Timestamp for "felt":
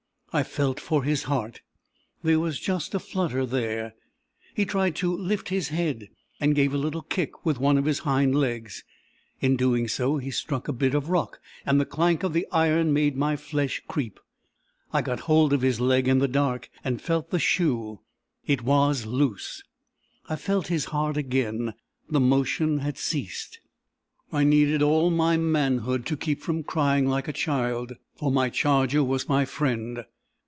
0.43-0.79, 17.01-17.29, 20.37-20.67